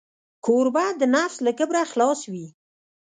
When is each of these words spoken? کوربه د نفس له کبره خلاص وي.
کوربه 0.45 0.85
د 0.99 1.01
نفس 1.15 1.37
له 1.45 1.51
کبره 1.59 1.81
خلاص 1.91 2.19
وي. 2.31 2.47